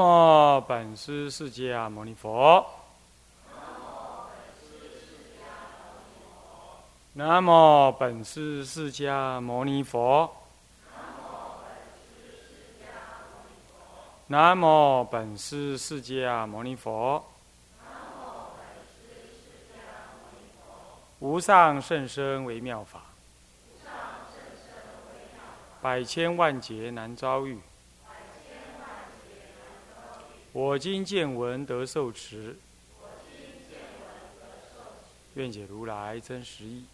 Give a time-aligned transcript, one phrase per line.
[0.00, 2.64] 南无本师释迦牟尼佛。
[7.14, 10.32] 南无本师释迦牟尼佛。
[14.28, 17.24] 南无本师释迦牟尼佛。
[21.18, 23.02] 无上甚深微妙法，
[25.82, 27.58] 百千万劫难遭遇。
[30.58, 32.56] 我今见闻得受持，
[35.34, 36.84] 愿解如来真实义。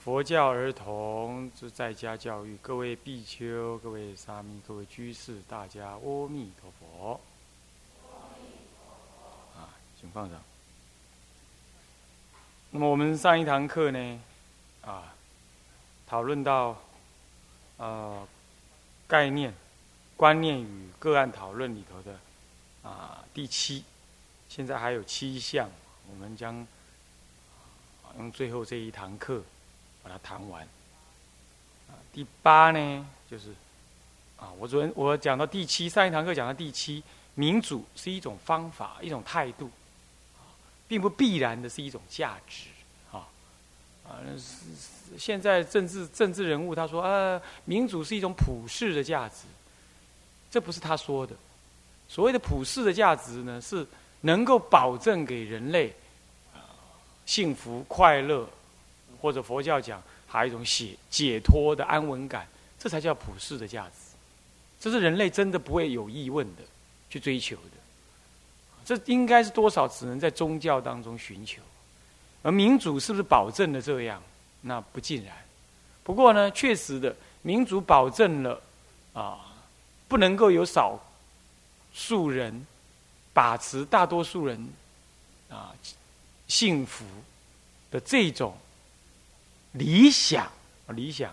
[0.00, 7.18] 佛教儿童之在家教育，各位比丘、各位沙弥、各位居士，大家阿弥陀佛。
[9.56, 10.38] 啊，请放上。
[12.70, 14.20] 那么我们上一堂课呢，
[14.82, 15.14] 啊，
[16.06, 16.76] 讨论到，
[17.78, 18.28] 呃。
[19.06, 19.52] 概念、
[20.16, 22.18] 观念与个案讨论里头的
[22.82, 23.84] 啊第七，
[24.48, 25.70] 现在还有七项，
[26.10, 26.66] 我们将
[28.18, 29.42] 用最后这一堂课
[30.02, 30.62] 把它谈完。
[31.88, 33.50] 啊，第八呢，就是
[34.36, 37.02] 啊，我昨天我讲到第七，上一堂课讲到第七，
[37.34, 39.70] 民主是一种方法，一种态度，
[40.88, 42.68] 并不必然的是一种价值。
[44.04, 44.18] 啊，
[45.18, 49.44] 现在政治政治人物他说啊，民主是一种普世的价值，
[50.50, 51.34] 这不是他说的。
[52.08, 53.86] 所谓的普世的价值呢，是
[54.22, 55.94] 能够保证给人类
[57.24, 58.48] 幸福快乐，
[59.20, 62.46] 或者佛教讲还有一种解解脱的安稳感，
[62.78, 63.94] 这才叫普世的价值。
[64.80, 66.62] 这是人类真的不会有疑问的
[67.08, 67.62] 去追求的。
[68.84, 71.62] 这应该是多少只能在宗教当中寻求。
[72.42, 74.22] 而民主是不是保证了这样？
[74.60, 75.34] 那不尽然。
[76.04, 78.60] 不过呢，确实的，民主保证了
[79.12, 79.38] 啊，
[80.08, 80.98] 不能够有少
[81.92, 82.66] 数人
[83.32, 84.68] 把持大多数人
[85.48, 85.72] 啊
[86.48, 87.04] 幸福
[87.90, 88.56] 的这种
[89.72, 90.50] 理想
[90.88, 91.32] 理想。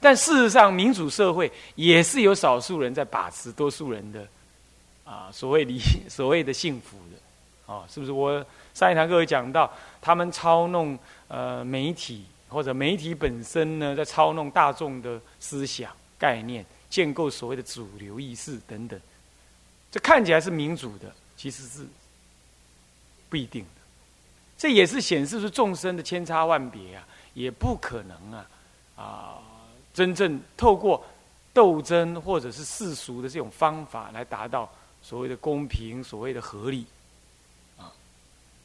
[0.00, 4.26] 但事实上，民主社会也是有少数人在把持多数人的
[5.04, 8.44] 啊所谓理 所谓的幸福的啊，是不是我？
[8.74, 18.98] 上一堂课有讲到，他们操弄呃媒体，或者媒体本身呢，在操弄大众的思想概念，建构所谓的主流意识等等。
[19.90, 21.86] 这看起来是民主的，其实是
[23.28, 23.82] 不一定的。
[24.56, 28.46] 这也是显示出众生的千差万别啊，也不可能啊
[28.96, 29.38] 啊，
[29.92, 31.04] 真正透过
[31.52, 34.70] 斗争或者是世俗的这种方法来达到
[35.02, 36.86] 所谓的公平，所谓的合理。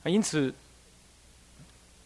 [0.09, 0.53] 因此，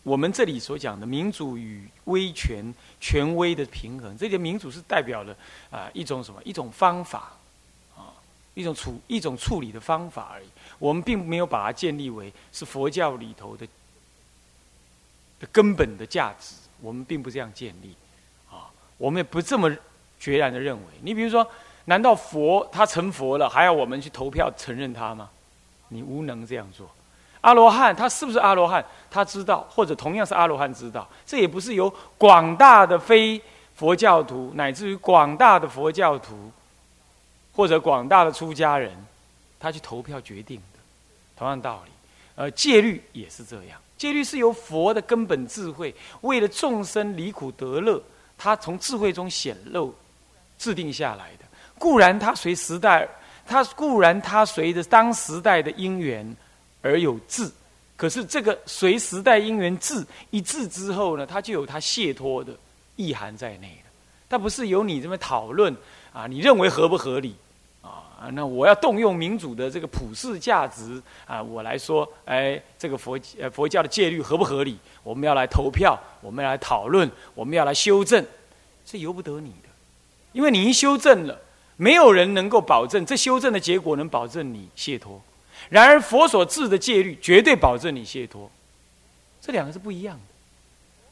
[0.04, 5.36] 我们这里所讲的民主与威权、权威的平衡，这些民主是代表了
[5.70, 6.42] 啊一种什么？
[6.44, 7.38] 一种方法
[7.96, 8.14] 啊，
[8.54, 10.48] 一种处一种处理的方法而已。
[10.80, 13.68] 我们并没有把它建立为是佛教里头的
[15.40, 16.56] 的根本的价值。
[16.80, 17.96] 我们并不这样建立
[18.50, 18.66] 啊，
[18.98, 19.72] 我们也不这么
[20.20, 20.84] 决然的认为。
[21.02, 21.48] 你比如说，
[21.86, 25.30] 难道佛他成佛了，还要我们去投票承认他吗？
[25.90, 26.90] 你无能这样做。
[27.42, 28.84] 阿罗汉，他是不是阿罗汉？
[29.10, 33.42] 他知道，或者同样是阿罗汉知道，这也不是由广大的非
[33.76, 36.52] 佛教徒，乃至于广大的佛教徒，
[37.54, 38.92] 或者广大的出家人，
[39.60, 40.80] 他去投票决定的。
[41.36, 41.92] 同样道理，
[42.36, 43.80] 呃，戒律也是这样。
[43.98, 48.02] 戒律是由佛的根本智慧，为了众生离苦得乐，
[48.38, 49.94] 他从智慧中显露
[50.58, 51.46] 制定下来的。
[51.78, 53.08] 固然他随时代，
[53.46, 56.36] 他固然他随着当时代的因缘。
[56.82, 57.50] 而有智，
[57.96, 62.52] 可是这个随时代因缘智一智之后呢，它就有它解脱的
[62.96, 63.92] 意涵在内了。
[64.30, 65.76] 它不是由你这么讨论
[66.14, 67.36] 啊，你认为合不合理
[67.82, 68.30] 啊？
[68.34, 74.78] 那我要动用民主的这个普世价值啊，我来说，哎，这个佛呃佛教的戒律合不合理？
[75.04, 78.26] 我们要来投票，我们要来讨论，我们要来修正，
[78.86, 79.70] 是由不得你的，
[80.32, 81.38] 因为你一修正了，
[81.76, 85.22] 没有人能够保证这修正的结果能保证你解脱。
[85.70, 88.52] 然而，佛所制的戒律绝对保证你解脱，
[89.42, 90.22] 这两个是不一样的。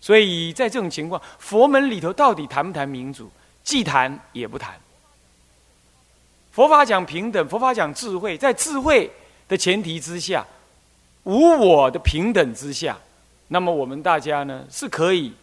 [0.01, 3.31] 所以在这种情况，佛门里头到底谈不谈民主？
[3.63, 4.73] 既谈也不谈。
[6.51, 9.09] 佛法讲平等，佛法讲智慧，在智慧
[9.47, 10.45] 的前提之下，
[11.23, 12.97] 无我的平等之下，
[13.47, 15.33] 那么我们大家呢是可以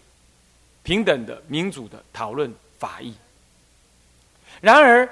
[0.82, 3.14] 平等的、民主的讨论法义。
[4.60, 5.08] 然而。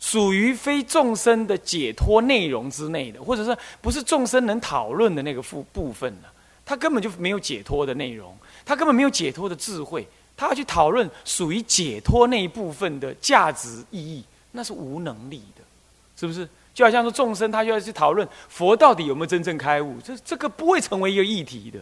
[0.00, 6.28] 属于非众生的解脱内容之内的，或者说不是众生能讨论的那个部部分呢？
[6.64, 10.06] 他根本就没有解脱的内容，他根本没有解脱的智慧，
[10.36, 15.62] 他要去讨论属于解脱那一部分的价值意义，那是无能力的，
[16.16, 16.48] 是不是？
[16.72, 21.80] 就好像说众生，他就要去讨论佛到底有没有真正开悟，这这个不会成为一个议题的，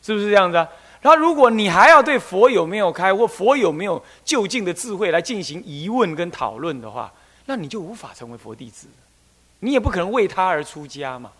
[0.00, 0.66] 是不是这样子啊？
[1.02, 7.12] 然后如果你还要对佛有没有开或佛有没有就近的智慧来进行疑问跟讨论的话，
[7.46, 8.86] 那你就无法成为佛弟子，
[9.60, 11.32] 你也不可能为他而出家嘛，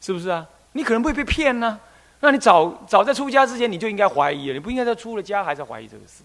[0.00, 0.46] 是不是啊？
[0.72, 1.80] 你可能会被骗呢。
[2.20, 6.22] 那你早早在出家之前，你就应该怀疑了，你不应该在出了家还在怀疑这个事，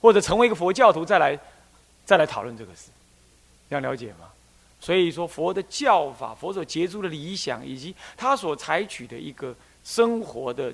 [0.00, 1.38] 或者成为一个佛教徒再来
[2.04, 2.90] 再来讨论这个事，
[3.68, 4.28] 这样了解吗？
[4.80, 9.52] 所以说，佛的教法，佛所结出的理想，以及他所采取的一个
[9.84, 10.72] 生活的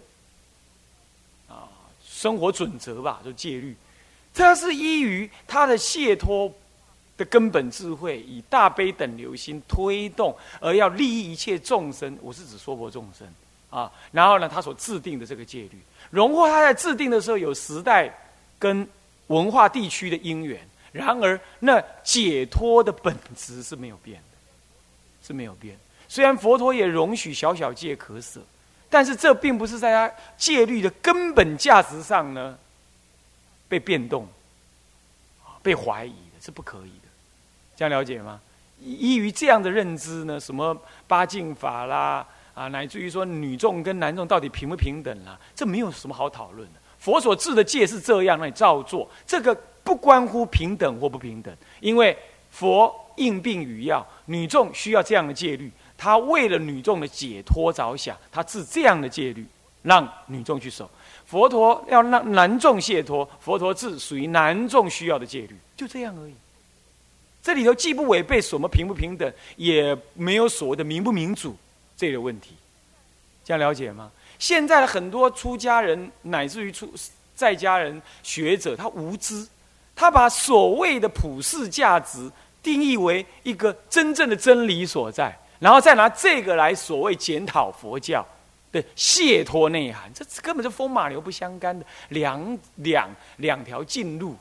[1.49, 1.69] 啊
[2.07, 3.75] 生活准则吧，就戒律，
[4.35, 6.53] 这是依于他的解脱
[7.17, 12.19] 的根本智慧，以大悲等流心推动，而要利益一切众生。
[12.21, 13.27] 我是指说佛众生
[13.71, 13.91] 啊。
[14.11, 15.79] 然后呢，他所制定的这个戒律，
[16.11, 18.13] 荣获他在制定的时候有时代
[18.59, 18.87] 跟
[19.29, 20.61] 文化地区的因缘。
[20.93, 24.39] 然而，那解脱的本质是没有变的，
[25.27, 25.77] 是没有变。
[26.09, 28.41] 虽然佛陀也容许小小戒可舍，
[28.89, 32.57] 但是这并不是在他戒律的根本价值上呢
[33.67, 34.29] 被变动、
[35.65, 36.93] 被怀疑的，是不可以。
[37.77, 38.41] 这样了解吗？
[38.81, 40.77] 依于这样的认知呢，什么
[41.07, 46.81] 八敬法啦，啊，乃至于说女众跟男众到底平不平等啦，这没有什么好讨论的。
[46.99, 49.57] 佛所制的戒是这样，那你照做这个。
[49.85, 52.17] 不关乎平等或不平等，因为
[52.51, 59.47] 佛应病与药，女众需要这样的戒律，他为了女众的解脱着想，他制这样的戒律，
[59.83, 60.91] 让女众去守。
[61.27, 66.35] 佛陀要让男众解脱，佛陀制属于男众需要的戒律，就这样而已。
[67.45, 71.55] 这里头既不违背什么平不平等，也没有所谓的民不民主
[71.95, 72.55] 这类问题，
[73.45, 74.11] 这样了解吗？
[74.39, 76.91] 现在的很多出家人，乃至于出
[77.35, 79.47] 在家人学者，他无知。
[79.95, 82.33] 他把所谓的普世价值
[82.63, 88.27] 定义为一个真正的真理所在，然后再拿这个来所谓检讨佛教
[88.73, 94.35] 的解脱内涵，这根本是风马牛不相干的两两两条进路，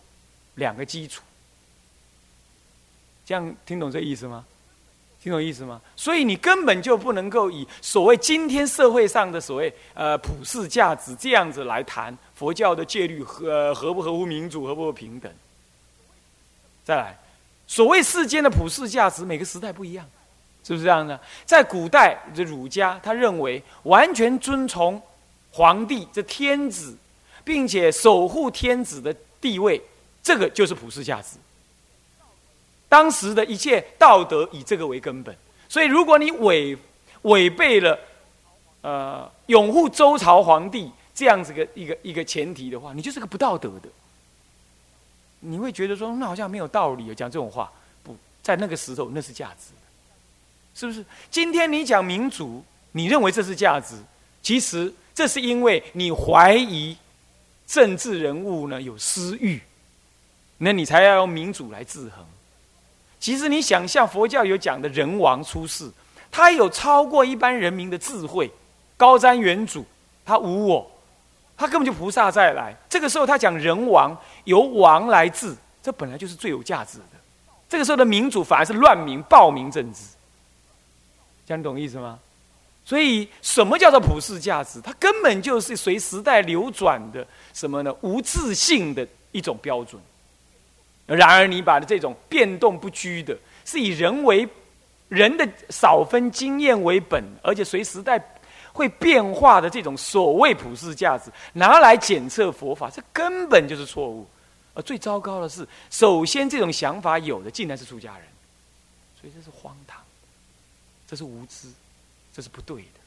[0.56, 1.22] 两个基础。
[3.25, 4.46] 这样听懂这意思吗？
[5.22, 5.80] 听懂意思吗？
[5.96, 15.31] 所以你根本就不能够以所谓今天社会上的所谓呃普世价值这样子来谈佛教的戒律合合不合乎民主，合不合平等。
[16.84, 17.18] 再来，
[17.66, 20.06] 所谓世间的普世价值，每个时代不一样，
[20.66, 21.18] 是不是这样的？
[21.46, 25.02] 在古代的儒家，他认为完全遵从
[25.52, 26.98] 皇帝这天子，
[27.46, 29.81] 并且守护天子的地位，
[30.22, 31.38] 这个就是普世价值。
[32.94, 35.36] 当时的一切道德以这个为根本，
[35.68, 36.78] 所以如果你违
[37.24, 37.98] 违背了
[38.81, 43.90] 呃拥护周朝皇帝这样子个一个一个前提的话，你就是个不道德的。
[45.40, 47.72] 你会觉得说那好像没有道理讲这种话，
[48.04, 49.74] 不在那个时候那是价值，
[50.75, 51.04] 是不是？
[51.31, 53.96] 今天你讲民主，你认为这是价值，
[54.44, 56.96] 其实这是因为你怀疑
[57.66, 59.60] 政治人物呢有私欲，
[60.60, 62.24] 那你才要用民主来制衡。
[63.24, 65.90] 其实你想象佛教有讲的人王出世，
[66.30, 68.52] 他有超过一般人民的智慧，
[68.98, 69.81] 高瞻远瞩，
[70.25, 70.92] 他无我。
[71.56, 77.06] 他根本就菩萨再来，这个时候他讲人王由王来治，这本来就是最有价值的。
[77.70, 80.01] 这个时候的民主反而是乱民暴民政治，
[81.48, 82.20] 这样你懂意思吗？
[82.84, 84.82] 所以什么叫做普世价值？
[84.82, 87.96] 它根本就是随时代流转的什么呢？
[88.01, 90.01] 无自信的一种标准。
[91.05, 94.48] 然而你把这种变动不居的，是以人为
[95.10, 98.24] 人的少分经验为本，而且随时代。
[98.75, 104.27] 会变化的这种所谓普世价值，拿来检测佛法，这根本就是错误。
[104.74, 108.25] 而最糟糕的是，首先这种想法有的竟然是出家人，
[109.22, 110.01] 所以这是荒唐，
[111.07, 111.67] 这是无知，
[112.33, 113.02] 这是不对的。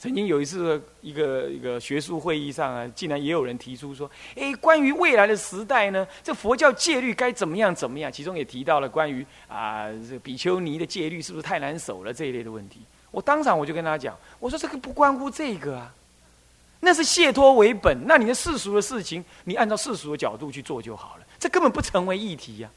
[0.00, 12.80] 曾经有一次一个一个学术会议上啊，竟然也有人提出说：“哎，关于未来的时代呢，这佛教戒律该怎么样怎么样？”其中也提到了关于啊，这个比丘尼的戒律是不是太难守了这一类的问题。
[13.10, 15.92] 我当场我就跟他讲，我说这个不关乎这个啊，
[16.80, 22.70] 那是解脱为本，那你的世俗的事情，你按照世俗的角度去做就好了，这根本不成为议题呀。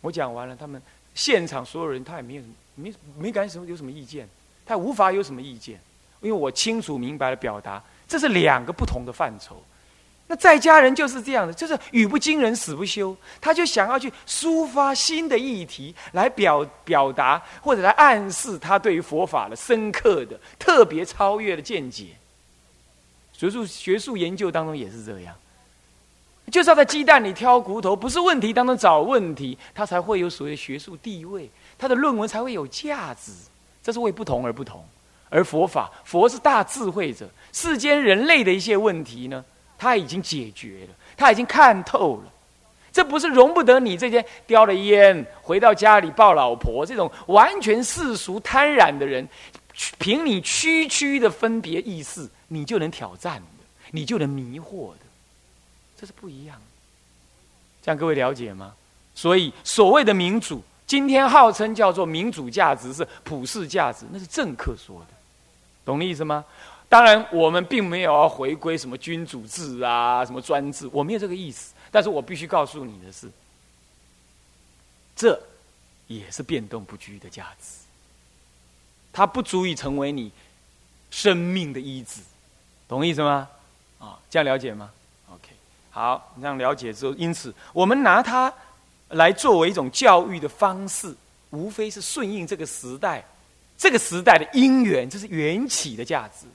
[0.00, 0.80] 我讲完了，他们
[1.14, 2.42] 现场所有人他也没有
[2.74, 4.28] 没没感什么有什么意见，
[4.66, 5.80] 他无法有什么意见，
[6.24, 9.62] 因为我清楚明白的表达，这是两个不同的范畴。
[10.26, 22.06] 那在家人就是这样的，就是语不惊人死不休，他就想要去抒发新的议题，来表表达或者来暗示他对于佛法的深刻的、特别超越的见解。
[23.34, 25.34] 学术学术研究当中也是这样，
[26.50, 33.30] 就是要在鸡蛋里挑骨头，不是问题当中找问题，他才会有所谓学术地位，他的论文才会有价值。
[33.82, 34.82] 这是为不同而不同。
[35.34, 39.44] 而佛法，佛是大智慧者，世间人类的一些问题呢，
[39.76, 42.30] 他已经解决了，他已经看透了。
[42.92, 49.28] 这不是容不得你这些叼了烟回到家里抱老婆这种完全世俗贪婪的人，
[49.98, 54.98] 凭你区区的分别意识，你就能挑战的，你就能迷惑的。
[55.98, 56.62] 这是不一样的，
[57.82, 58.72] 这样各位了解吗？
[59.16, 65.13] 所以所谓的民主，今天号称叫做民主价值是普世价值，那是政客说的，
[65.84, 66.44] 懂的意思吗？
[66.88, 71.74] 当然，我们并没有要回归什么君主制啊，什么专制，我没有这个意思。
[71.90, 73.28] 但是我必须告诉你的是，
[75.16, 75.40] 这
[76.06, 77.78] 也是变动不居的价值，
[79.12, 80.30] 它不足以成为你
[81.10, 82.20] 生命的医治，
[82.88, 83.48] 懂意思吗？
[83.98, 84.90] 啊，这样了解吗
[85.32, 85.50] ？OK，？
[85.90, 88.52] 好，这样了解之后，因此我们拿它
[89.10, 91.14] 来作为一种教育的方式，
[91.50, 93.24] 无非是顺应这个时代，
[93.84, 96.46] 这个时代的因缘，这是缘起的价值。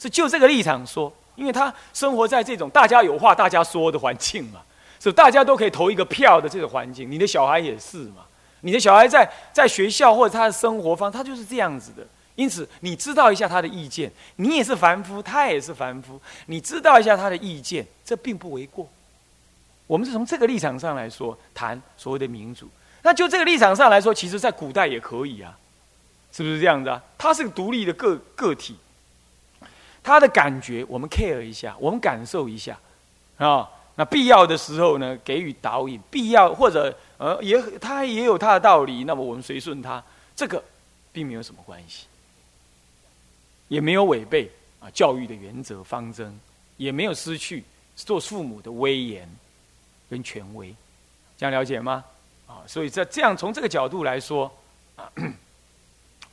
[0.00, 4.60] 是就这个立场说，因为他生活在这种大家有话大家说的环境嘛，
[4.98, 7.08] 是大家都可以投一个票的这个环境。
[7.08, 8.24] 你的小孩也是嘛，
[8.62, 12.04] 你的小孩在在学校或者他的生活方，他就是这样子的。
[12.34, 18.88] 因此，你知道一下他的意见，你也是凡夫，他也是凡夫，你知道一下他的意见，这并不为过。
[19.86, 22.68] 我们是从这个立场上来说谈所谓的民主。
[23.02, 25.56] 那就这个立场上来说，其实在古代也可以啊，
[26.32, 27.02] 是不是这样子啊？
[27.18, 28.76] 他是个独立的个个体，
[30.02, 32.78] 他的感觉我们 care 一下，我们感受一下
[33.36, 33.68] 啊。
[33.94, 40.02] 那必要的时候呢，给予导引；必要或者呃，也他也有他的道理，那么我们随顺他，
[40.34, 40.64] 这个
[41.12, 42.06] 并没有什么关系。
[43.68, 46.38] 也没有违背啊教育的原则方针，
[46.78, 47.62] 也没有失去
[47.94, 49.28] 做父母的威严
[50.08, 50.74] 跟权威，
[51.36, 52.02] 这样了解吗？
[52.46, 54.50] 啊，所以在这样从这个角度来说，
[54.96, 55.10] 啊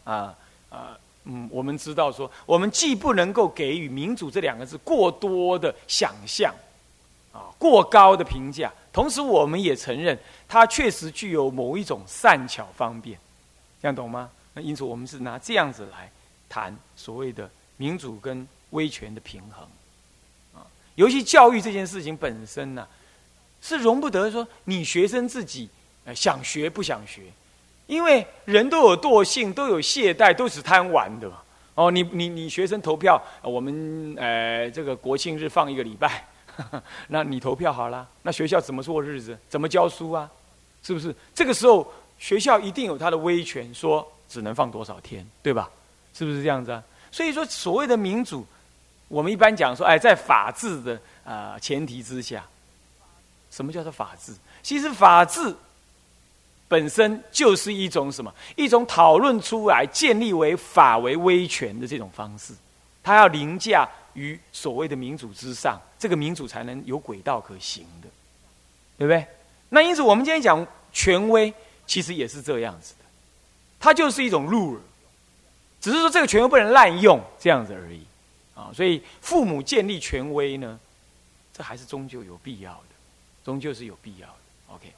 [0.10, 0.36] 啊
[0.70, 6.54] 啊嗯，我们知道说，我们既不能够给予民主这两个字过多的想象，
[7.32, 13.20] 啊过高的评价，同时我们也承认它确实具有某一种善巧方便，
[13.82, 14.30] 这样懂吗？
[14.54, 16.10] 那因此我们是拿这样子来。
[16.52, 17.48] 谈所谓的
[17.78, 19.64] 民主跟威权的平衡，
[20.56, 22.88] 啊，尤其教育这件事情本身呢，
[23.62, 25.70] 是容不得说你学生自己
[26.16, 27.32] 想学不想学，
[27.90, 31.28] 因为人都有惰性，都有懈怠，都是贪玩的。
[31.74, 36.24] 哦，你你你学生投票，我们呃这个国庆日放一个礼拜，
[37.10, 39.36] 那你投票好了，那学校怎么过日子？
[39.50, 40.30] 怎么教书啊？
[40.84, 41.14] 是不是？
[41.34, 45.68] 这个时候学校一定有他的威权，说只能放多少天，对吧？
[46.14, 46.84] 是不是这样子啊？
[47.12, 48.46] 所以说，所谓的民主，
[49.08, 52.46] 我们一般讲说，哎，在法治的啊前提之下，
[53.50, 54.32] 什么叫做法治？
[54.62, 55.56] 其实法治
[56.70, 58.34] 本身就是一种什么？
[58.56, 62.54] 一种讨论出来、建立为法为威权的这种方式。
[63.04, 68.08] 它要凌驾于所谓的民主之上，这个民主才能有轨道可行的，
[68.98, 69.26] 对不对？
[69.70, 71.54] 那因此，我们今天讲权威，
[71.88, 73.06] 其实也是这样子的，
[73.80, 74.80] 它就是一种路。
[75.82, 78.02] 只是说这个权威不能滥用，这样子而已，
[78.54, 80.78] 啊，所以父母建立权威呢，
[81.54, 82.96] 这还是终究有必要的，
[83.46, 84.36] 终究是有必要的。
[84.76, 84.94] OK，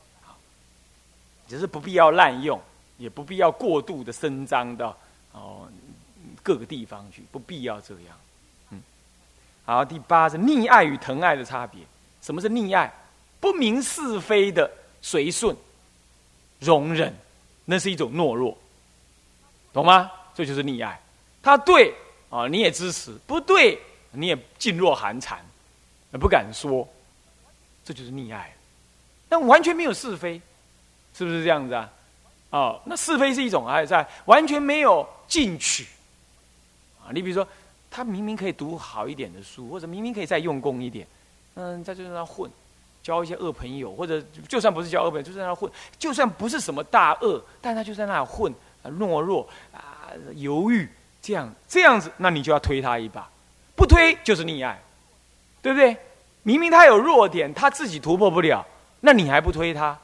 [1.52, 2.58] 只是不必要滥用，
[2.98, 4.98] 也不必要过度的伸张到
[5.34, 5.68] 哦
[6.42, 8.18] 各个地方去，不必要这样。
[8.70, 8.82] 嗯，
[9.66, 11.82] 好，第八是溺爱与疼爱的差别。
[12.22, 12.90] 什么是溺爱？
[13.42, 15.54] 不明是非的随顺、
[16.60, 17.14] 容忍，
[17.66, 18.58] 那是一种懦弱，
[19.74, 20.10] 懂吗？
[20.34, 20.98] 这就是溺爱，
[21.44, 21.94] 他对
[22.30, 23.78] 啊，你也支持；不对，
[24.12, 25.38] 你也噤若寒蝉，
[26.12, 26.88] 不敢说。
[27.84, 28.56] 这就是溺爱，
[29.28, 30.40] 但完全没有是非，
[31.14, 31.90] 是不是这样子啊？
[32.52, 35.88] 哦，那是非是一种爱在，完全没有进取
[37.04, 37.12] 啊。
[37.14, 37.48] 你比如说，
[37.90, 41.08] 他明明可以读好一点的书，或者明明可以再用功一点，
[41.56, 42.50] 嗯，在就在那混，
[43.02, 48.54] 交一些恶朋友，或者就算不是交恶朋友，就在那混，就算不是什么大恶，但他就在那混，
[48.84, 49.90] 啊懦弱啊。
[50.36, 50.90] 犹豫，
[51.22, 53.30] 这样这样子，那你就要推他一把，
[53.78, 54.78] 不推就是溺爱，
[55.62, 55.96] 对不对？
[56.44, 58.66] 明明他有弱点，他自己突破不了，
[59.00, 59.98] 那你还不推他？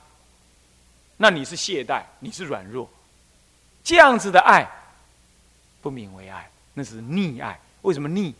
[1.17, 2.87] 那你是懈怠，你是软弱，
[3.83, 4.69] 这样子的爱，
[5.81, 7.59] 不名为爱，那是溺爱。
[7.81, 8.33] 为什么溺？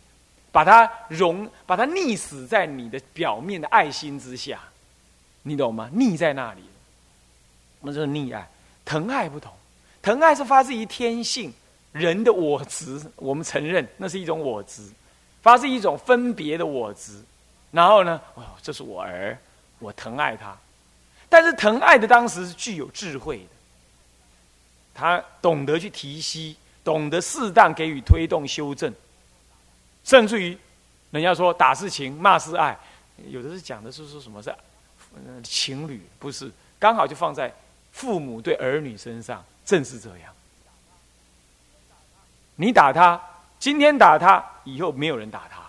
[0.52, 4.60] 把它融，把它溺死在你的表面的爱心之下，
[5.42, 5.90] 你懂吗？
[5.92, 6.62] 溺在那里，
[7.80, 8.48] 那就是溺爱。
[8.84, 9.52] 疼爱不同。
[10.00, 11.52] 疼爱是发自于天性，
[11.92, 14.88] 人的我执，我们承认那是一种我执，
[15.42, 17.22] 发自一种分别的我执，
[17.70, 19.36] 然后呢，哦，这是我儿，
[19.80, 20.56] 我疼爱他。
[21.28, 23.44] 但是疼爱的当时是具有智慧的，
[24.94, 28.92] 他懂得去提息，懂得适当给予推动修正，
[30.04, 30.56] 甚至于，
[31.10, 32.78] 人家说打是情，骂是爱，
[33.28, 34.54] 有的是讲的是说什么是
[35.42, 37.52] 情侣，不是刚好就放在
[37.92, 40.32] 父母对儿女身上，正是这样。
[42.56, 43.20] 你打他，
[43.58, 45.60] 今天打他，以后没有人打他；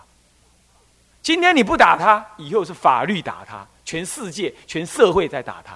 [1.22, 3.68] 今天你不打他，以后是法律打他。
[3.90, 5.76] 全世界、全社会在打他，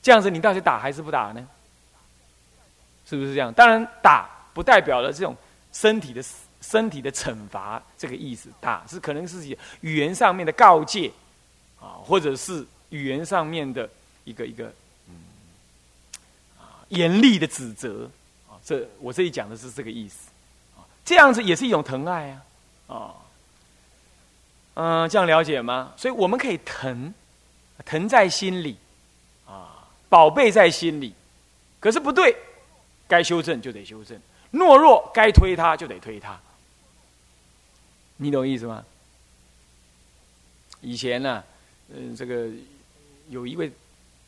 [0.00, 1.46] 这样子你到底打还是不打呢？
[3.04, 3.52] 是不是这样？
[3.52, 5.36] 当然，打不代表了这种
[5.74, 6.24] 身体的、
[6.62, 8.48] 身体的惩罚这个意思。
[8.62, 9.46] 打是可能是
[9.82, 11.12] 语言上面的告诫
[11.78, 13.86] 啊，或者是语言上面的
[14.24, 14.72] 一个一个
[16.58, 18.10] 啊严厉的指责
[18.48, 18.56] 啊。
[18.64, 20.30] 这我这里讲的是这个意思
[20.78, 22.42] 啊，这样子也是一种疼爱啊
[22.96, 23.14] 啊。
[24.74, 25.92] 嗯，这样了解吗？
[25.96, 27.12] 所以我们可以疼，
[27.84, 28.76] 疼在心里，
[29.46, 31.14] 啊，宝贝在心里。
[31.78, 32.34] 可是不对，
[33.06, 34.18] 该修正就得修正，
[34.52, 36.38] 懦弱该推他就得推他。
[38.16, 38.84] 你懂意思吗？
[40.80, 41.44] 以前呢，
[41.94, 42.48] 嗯，这个
[43.28, 43.70] 有一位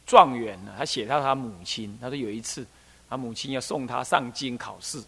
[0.07, 2.67] 状元呢，他写到他母亲，他说有一次，
[3.09, 5.03] 他母亲要送他上京考试。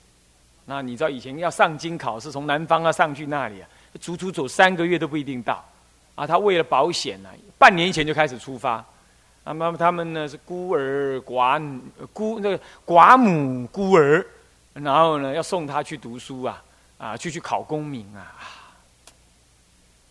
[0.65, 3.69] 那你知道以前要上京考试，从南方要上去那里啊？
[3.99, 5.65] 足足走三个月都不一定到，
[6.15, 8.85] 啊，他为了保险呢，半年前就开始出发，
[9.45, 11.81] 那么他们呢是孤儿寡
[12.13, 14.27] 孤那个寡母孤儿，
[14.75, 16.63] 然后呢要送他去读书啊，
[16.99, 18.35] 啊，去去考功名啊，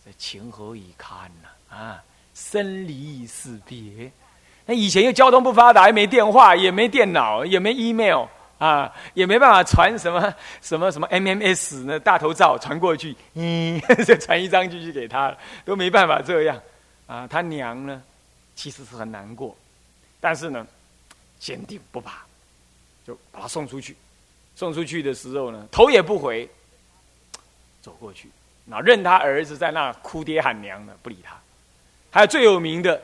[0.05, 4.11] 这情何以堪呐啊，生离死别，
[4.65, 8.25] 那以前又交通不发达，也没电话，也没电脑，也没 email。
[8.57, 11.99] 啊，也没办法传什么什么什么 MMS 呢？
[11.99, 15.35] 大头照传过去， 嗯，就传一张进去给他，
[15.65, 16.61] 都没办法这样。
[17.05, 18.01] 啊，他娘呢，
[18.55, 19.55] 其实是很难过，
[20.19, 20.65] 但是呢，
[21.37, 22.25] 坚定不拔，
[23.05, 23.95] 就把他送出去。
[24.55, 26.49] 送出去的时候呢，头也不回，
[27.81, 28.29] 走过去，
[28.63, 31.35] 那任他儿子在那哭爹喊娘的，不理他。
[32.09, 33.01] 还有最有名的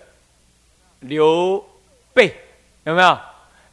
[1.01, 1.61] 刘
[2.13, 2.33] 备，
[2.85, 3.19] 有没有？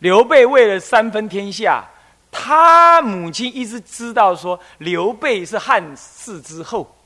[0.00, 1.84] 刘备为了三分天下，
[2.30, 6.96] 他母亲一直知道说刘备是汉室之后，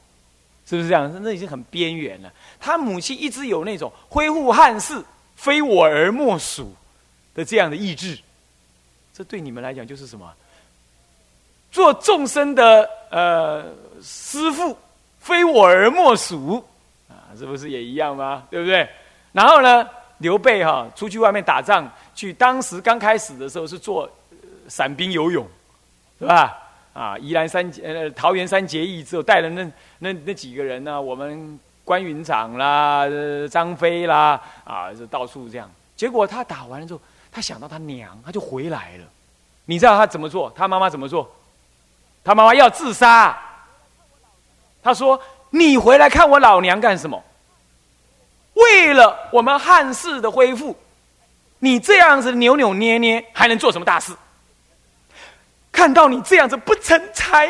[0.66, 1.10] 是不是这样？
[1.22, 2.30] 那已经很边缘了。
[2.60, 5.02] 他母亲一直有那种恢复汉室，
[5.36, 6.74] 非我儿莫属
[7.34, 8.18] 的这样的意志。
[9.14, 10.30] 这对你们来讲就是什么？
[11.70, 14.76] 做众生的呃师父，
[15.18, 16.62] 非我儿莫属
[17.08, 18.46] 啊，是不是也一样吗？
[18.50, 18.86] 对不对？
[19.32, 19.88] 然后呢？
[20.18, 24.10] 刘备哈出去外面打仗，去当时刚开始的时候是做
[24.68, 25.46] 伞兵游泳，
[26.18, 26.58] 是吧？
[26.92, 31.00] 啊，宜兰三呃桃园三结义之后，带了那那那几个人呢？
[31.00, 33.04] 我们关云长啦、
[33.50, 35.70] 张飞啦，啊，就到处这样。
[35.96, 39.04] 结果他打完了之后，他想到他娘，他就回来了。
[39.64, 40.52] 你知道他怎么做？
[40.54, 41.30] 他妈妈怎么做？
[42.22, 43.38] 他妈妈要自杀。
[44.82, 45.18] 他说
[45.50, 47.22] ：“你回来看我老娘干什么？”
[48.54, 50.76] 为了我们汉室的恢复，
[51.64, 54.12] 你这样子扭扭捏捏，还能做什么大事？
[55.70, 57.48] 看到你这样子不成才，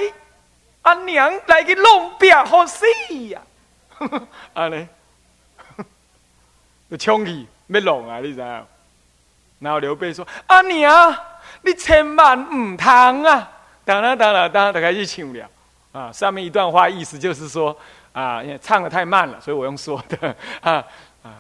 [0.83, 2.85] 阿娘来给弄表好死
[3.31, 3.41] 呀！
[4.53, 4.87] 阿 呢，
[6.91, 8.19] 就冲去要弄啊！
[8.19, 8.67] 你知道？
[9.59, 11.17] 然后刘备说：“阿娘，
[11.63, 13.51] 你千万唔通啊！”
[13.83, 15.49] 当然，当然，当然，就开始唱了
[15.93, 16.13] 啊！
[16.13, 17.75] 上面一段话意思就是说。
[18.13, 20.85] 啊，因为唱的太慢了，所以我用说的 啊
[21.23, 21.33] 啊，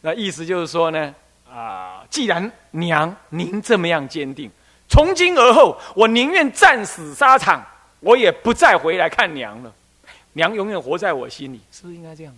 [0.00, 1.12] 那意思就是说呢，
[1.52, 4.50] 啊，既然娘您这么样坚定，
[4.88, 7.64] 从今而后，我宁愿战死沙场，
[8.00, 9.72] 我也不再回来看娘了。
[10.32, 12.34] 娘永远活在我心里，是不是应该这样？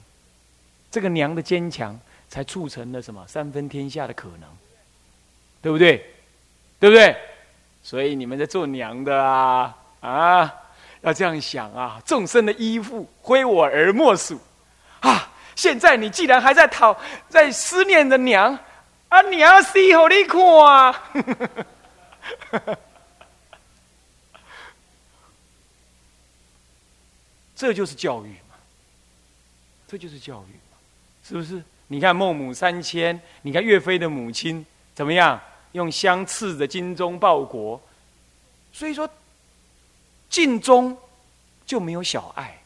[0.91, 1.99] 这个娘的坚强，
[2.29, 4.49] 才促成了什么三分天下的可能，
[5.61, 5.99] 对不对？
[6.81, 7.15] 对不对？
[7.83, 10.55] 所以你们在做娘的啊啊！
[11.03, 14.41] 要这样想啊，众生的依附，非我而莫属
[15.01, 15.29] 啊！
[15.57, 16.97] 现在你既然还在讨，
[17.29, 18.57] 在思念着娘，
[19.13, 21.13] 啊，娘死好你看啊！
[27.55, 28.57] 这就是教育嘛，
[29.87, 30.79] 这就是教育嘛，
[31.23, 31.63] 是不是？
[31.89, 35.39] 你看孟母三迁，你看岳飞的母亲怎么样，
[35.73, 37.79] 用香刺的精忠报国，
[38.73, 39.07] 所以说。
[40.31, 40.97] 尽忠
[41.67, 42.59] 就没有小爱，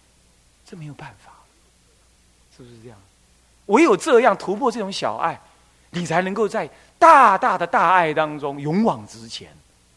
[0.64, 1.32] 这没有办法，
[2.56, 2.96] 是不是这样？
[3.66, 5.40] 唯有这样突破这种小爱，
[5.90, 6.68] 你才能够在
[6.98, 9.48] 大大的大爱当中勇往直前。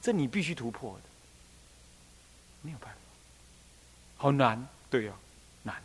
[0.02, 1.10] 这你必须突破的，
[2.62, 2.96] 没有办法，
[4.18, 5.14] 好难，对呀，
[5.64, 5.76] 难。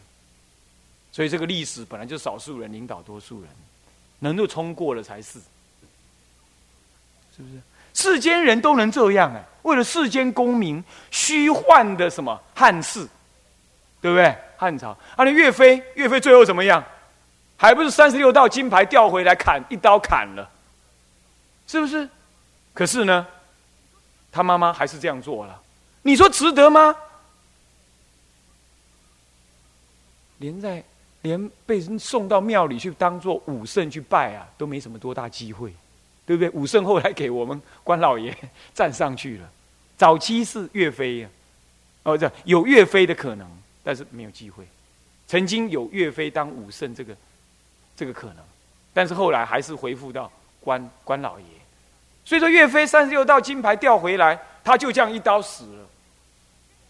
[1.11, 3.51] 所以这个历史本来就少数人领导多数人，
[4.21, 5.40] 能够冲过了才是，
[7.37, 7.61] 是不是？
[7.93, 13.07] 世间人都能这样哎，为了世间功名，虚幻的什么汉室，
[14.01, 14.37] 对不对？
[14.57, 16.83] 汉朝，啊，那岳飞，岳飞最后怎么样？
[17.57, 20.51] 还不是三十六道金牌调回来砍一刀砍了，
[21.67, 22.09] 是不是？
[22.73, 23.27] 可是呢，
[24.33, 25.62] 他妈妈还是这样做了，
[26.03, 26.95] 你说值得吗？
[30.38, 30.83] 连在
[31.23, 35.73] 连被送到庙里去当做武圣去拜啊，都没什么多大机会，
[36.27, 36.51] 对不对？
[36.51, 38.37] 武圣后来给我们关老爷
[38.75, 39.49] 站上去了，
[39.97, 41.29] 早期是岳飞呀，
[42.03, 43.49] 哦，这有岳飞的可能，
[43.83, 44.67] 但是没有机会。
[45.27, 47.17] 曾经有岳飞当武圣这个
[47.96, 48.37] 这个可能，
[48.92, 50.30] 但是后来还是回复到
[50.61, 51.44] 关关老爷。
[52.24, 55.87] 所以说，岳飞三十六道金牌调回来，他就这样一刀死了。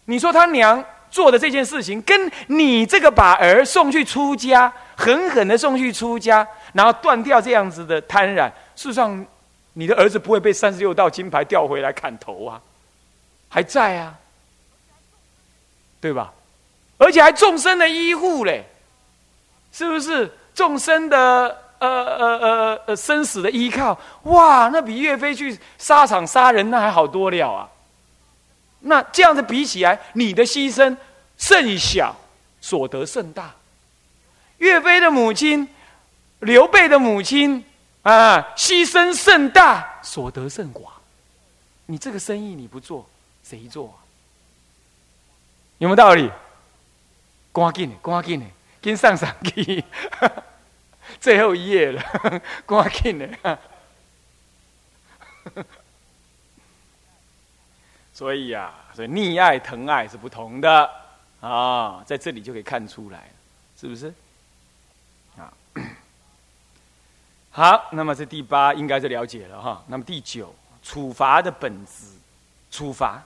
[0.05, 0.83] 你说他娘？
[1.11, 9.25] 做的这件事情，跟你这个把儿送去出家，狠狠的送去出家，然后断掉这样子的贪婪，事实上，
[9.73, 12.61] 你的儿子不会被三十六道金牌调回来砍头啊，
[13.47, 14.17] 还在啊，
[16.01, 16.33] 对吧？
[16.97, 18.65] 而且还众生的医护嘞，
[19.71, 20.29] 是不是？
[20.55, 21.17] 众生的
[21.77, 27.69] 呃呃呃呃生死的依靠，哇，那比岳飞去沙场杀人那还好多了啊！
[28.79, 30.95] 那这样子比起来，你的牺牲
[31.37, 32.15] 甚小，
[32.61, 33.53] 所得甚大。
[34.59, 35.67] 岳飞的母亲、
[36.39, 37.63] 刘备的母亲
[38.03, 40.83] 啊，牺牲甚大，所得甚寡。
[41.87, 43.05] 你这个生意你不做，
[43.43, 43.93] 谁做？
[45.79, 46.31] 有没有道理？
[47.51, 48.45] 赶紧的，赶紧的，
[48.85, 49.83] 跟上上去，
[51.19, 52.03] 最后一页了，
[52.67, 53.59] 赶紧的。
[58.13, 60.87] 所以呀，所以溺爱疼爱是不同的
[61.41, 63.27] 啊，在这里就可以看出来，
[63.75, 64.13] 是不是？
[65.35, 65.51] 啊，
[67.49, 69.83] 好，那么这第八应该是了解了哈。
[69.87, 72.03] 那么第九，处罚的本质，
[72.69, 73.23] 处罚，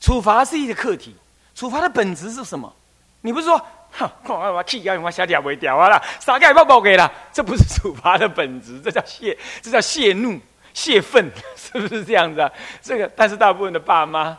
[0.00, 1.14] 处罚是一个课题。
[1.54, 2.74] 处罚的本质是什么？
[3.20, 3.60] 你不是说，
[3.98, 10.38] 哼，我我气要我下掉不掉啊啦，撒开包包给啦，这不是处罚的本质，这叫泄，这叫泄怒。
[10.74, 12.52] 泄愤 是不是这样子啊？
[12.82, 14.36] 这个，但是大部分的爸妈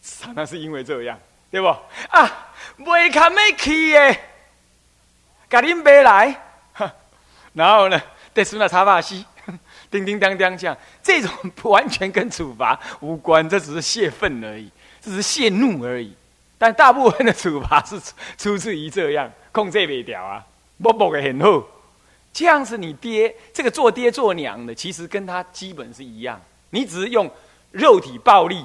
[0.00, 1.18] 常常是因为这样，
[1.50, 1.66] 对不？
[1.66, 4.18] 啊，未看没气耶，
[5.46, 6.40] 赶紧别来，
[7.52, 8.00] 然后呢，
[8.32, 9.26] 得出那插把戏，
[9.90, 11.30] 叮叮当当这样，这种
[11.64, 14.70] 完全跟处罚无关，这只是泄愤而已，
[15.02, 16.16] 只是泄怒而已。
[16.56, 18.00] 但大部分的处罚是
[18.38, 20.44] 出自于这样，控制不掉啊，
[20.82, 21.62] 不不的很好。
[22.32, 26.40] 这样子，你爹这个做爹做娘的，其实跟他基本是一样。
[26.70, 27.30] 你只是用
[27.70, 28.64] 肉体暴力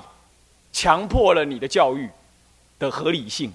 [0.72, 2.10] 强迫了你的教育
[2.80, 3.54] 的合理性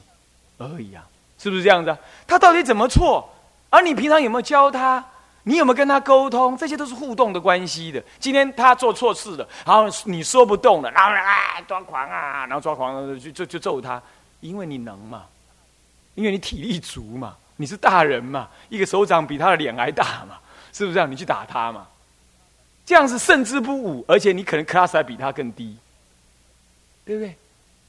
[0.58, 1.02] 而已啊，
[1.38, 1.96] 是不是这样子？
[2.26, 3.28] 他到底怎么错？
[3.70, 5.04] 而你平常有没有教他？
[5.42, 6.56] 你有没有跟他沟通？
[6.56, 8.02] 这些都是互动的关系的。
[8.20, 14.00] 今天他做错事了，然后你说不动了，然后啊抓狂啊，然后抓狂就就就揍他，
[14.44, 15.26] 因为你能嘛，
[16.14, 17.36] 因为你体力足嘛。
[17.56, 18.50] 你是大人嘛？
[18.68, 20.38] 一个手掌比他的脸还大嘛？
[20.72, 21.10] 是不是这样？
[21.10, 21.86] 你去打他嘛？
[22.84, 25.76] 这样是胜之不武，而且你可能 class 还比他更低，
[27.04, 27.34] 对不对？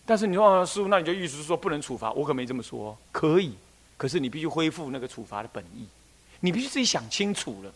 [0.06, 2.12] 但是你说师傅，那你就意思是说不能处罚？
[2.12, 3.56] 我可没这么说，可以，
[3.98, 5.88] 可是你必须恢复那个处罚的本意，
[6.40, 7.72] 你必须自己想清楚了。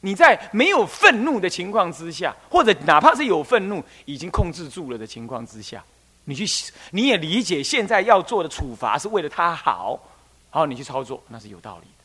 [0.00, 5.84] 你在没有愤怒的情况之下，或者哪怕是有愤怒已经控制住了的情况之下。
[6.26, 10.00] 你去，你也理解现在要做的处罚是为了他好，
[10.48, 12.04] 好你去操作那是有道理的。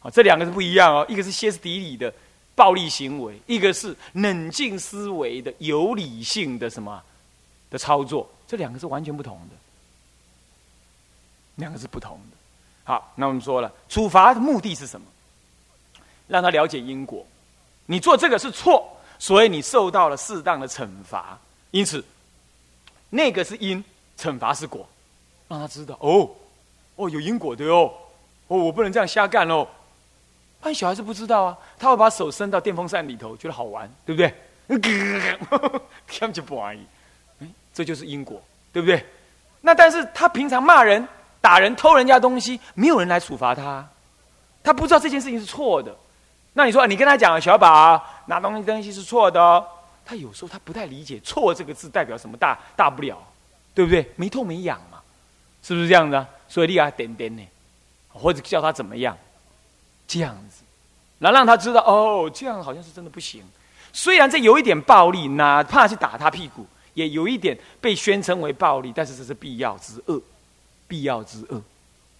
[0.00, 2.12] 好，这两个是不一样哦，一个是歇斯底里的
[2.56, 7.00] 暴力行为，一个是冷静思维的有理性的什么
[7.70, 9.56] 的操作，这两个是完全不同的，
[11.54, 12.36] 两个是不同的。
[12.82, 15.06] 好，那我们说了，处罚的目的是什么？
[16.26, 17.24] 让他了解因果，
[17.86, 21.38] 你做这个是错，所以你受到了适当的惩罚，
[21.70, 22.04] 因此。
[23.10, 23.82] 那个是因，
[24.18, 24.86] 惩罚是果，
[25.48, 26.28] 让他知道哦，
[26.96, 27.92] 哦有因果的哦，
[28.48, 29.66] 哦我不能这样瞎干哦。
[30.60, 34.34] 但小孩子不知道啊，他会把手伸到电风扇里头，觉得好玩，对不对？
[36.06, 36.84] 他们就不玩意，
[37.40, 38.42] 哎，这就是因果，
[38.72, 39.04] 对不对？
[39.60, 41.06] 那但是他平常骂人、
[41.40, 43.88] 打人、偷人家东西，没有人来处罚他，
[44.62, 45.94] 他不知道这件事情是错的。
[46.52, 49.64] 那你说，你跟他讲，小宝拿东西东西是错的。
[50.08, 53.22] 他有时候他不太理解“错”这个字代表什么大大不了，
[53.74, 54.10] 对不对？
[54.16, 55.02] 没痛没痒嘛，
[55.62, 56.26] 是不是这样子啊？
[56.48, 57.42] 所以你要点点呢，
[58.08, 59.14] 或者叫他怎么样，
[60.06, 60.62] 这样子，
[61.18, 63.42] 然后让他知道哦，这样好像是真的不行。
[63.92, 70.18] 虽然这有一点暴力，哪怕去打他屁股，也有一点被宣称为暴力，但是这是必要之恶，
[70.86, 71.62] 必要之恶，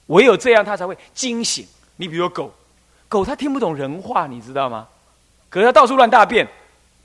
[0.08, 1.66] 唯有这样，他才会惊醒。
[1.96, 2.52] 你比如狗，
[3.08, 4.86] 狗它听不懂人话，你知道吗？
[5.48, 6.46] 可是它到处乱大便，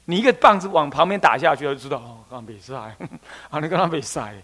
[0.06, 2.74] 你一个棒子往旁边打下去，它就知道哦，刚没晒，
[3.50, 4.36] 啊，你刚刚没晒。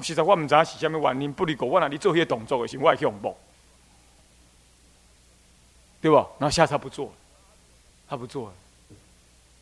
[0.00, 3.36] 其实我唔知是虾米原因，不离狗，我哪里做些动作的时，我会恐怖，
[6.00, 6.24] 对吧？
[6.38, 7.12] 然后下次他不做了，
[8.08, 8.54] 他不做了。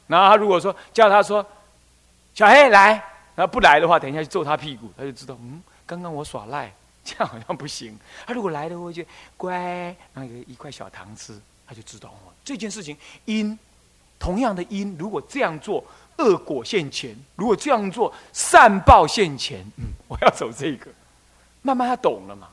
[0.06, 1.44] 然后他如果说叫他说
[2.34, 3.02] 小黑来，
[3.34, 6.70] 然后不来的话，等一下就揍他屁股，他就知道，嗯，刚刚我耍赖，
[7.02, 7.98] 这样好像不行。
[8.26, 9.02] 他如果来的话，就
[9.38, 9.56] 乖，
[10.12, 13.58] 然后有一块小糖吃，他就知道哦，这件事情因
[14.18, 15.85] 同样的因，如果这样做。
[16.18, 19.61] 恶果现前，如果这样做，善报现前。
[19.76, 20.90] 嗯， 我要走这个，
[21.61, 22.48] 慢慢他懂了嘛，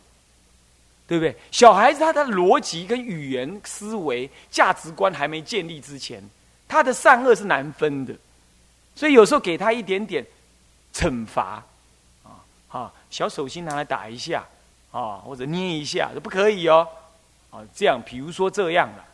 [1.08, 1.34] 对不对？
[1.50, 6.22] 小孩子他的逻辑跟语言思维、价值观还没建立之前，
[6.68, 8.14] 他的善恶是难分的，
[8.98, 10.26] 所以有时候给他一点点
[10.94, 11.64] 惩罚，
[12.24, 14.46] 啊啊，小手心拿来打一下，
[14.92, 16.86] 啊，或者捏一下，都不可以哦，
[17.50, 19.06] 啊，这样，比如说这样了。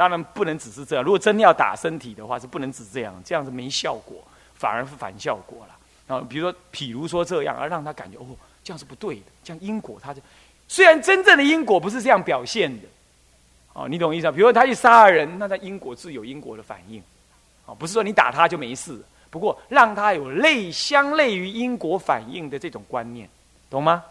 [0.00, 1.04] 当然不能只是这样。
[1.04, 4.16] 如果真的要打身体的话，是不能只这样，这样是没效果，
[4.54, 6.16] 反而是反效果了。
[6.16, 8.24] 啊，比如说，譬如说这样，而让他感觉哦，
[8.64, 9.22] 这样是不对的。
[9.44, 10.22] 这样因果，他就
[10.68, 12.88] 虽然真正的因果不是这样表现的，
[13.74, 14.30] 哦，你懂意思啊？
[14.30, 17.02] 比如说他去杀人，那他因果自有因果的反应，
[17.66, 18.98] 啊，不是说你打他就没事。
[19.28, 23.28] 不过让他有类相类于因果反应的这种观念，
[23.68, 24.02] 懂吗？